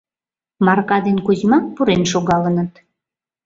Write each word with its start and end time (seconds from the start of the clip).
Марка 0.65 0.97
ден 1.05 1.17
Кузьма 1.25 1.59
пурен 1.75 2.03
шогалыныт. 2.11 2.71